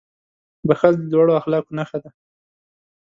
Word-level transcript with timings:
•بښل 0.67 0.93
د 0.99 1.03
لوړو 1.13 1.33
اخلاقو 1.41 1.75
نښه 1.77 1.97
ده. 2.03 2.09